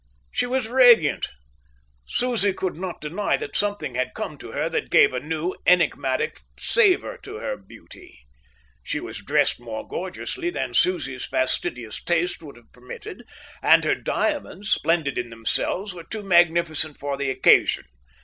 She 0.31 0.47
was 0.47 0.67
radiant. 0.67 1.29
Susie 2.07 2.53
could 2.55 2.75
not 2.75 3.01
deny 3.01 3.37
that 3.37 3.55
something 3.55 3.93
had 3.93 4.15
come 4.15 4.35
to 4.39 4.51
her 4.51 4.67
that 4.67 4.89
gave 4.89 5.13
a 5.13 5.19
new, 5.19 5.53
enigmatic 5.67 6.39
savour 6.57 7.19
to 7.21 7.35
her 7.35 7.55
beauty. 7.55 8.17
She 8.81 8.99
was 8.99 9.19
dressed 9.19 9.59
more 9.59 9.87
gorgeously 9.87 10.49
than 10.49 10.73
Susie's 10.73 11.27
fastidious 11.27 12.03
taste 12.03 12.41
would 12.41 12.55
have 12.55 12.71
permitted; 12.71 13.25
and 13.61 13.83
her 13.83 13.93
diamonds, 13.93 14.71
splendid 14.71 15.19
in 15.19 15.29
themselves, 15.29 15.93
were 15.93 16.03
too 16.03 16.23
magnificent 16.23 16.97
for 16.97 17.15
the 17.15 17.29
occasion. 17.29 17.85